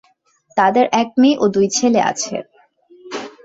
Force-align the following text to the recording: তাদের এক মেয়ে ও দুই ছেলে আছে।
তাদের 0.57 0.85
এক 1.01 1.09
মেয়ে 1.17 1.39
ও 1.39 1.45
দুই 1.55 1.67
ছেলে 1.77 1.99
আছে। 2.11 2.35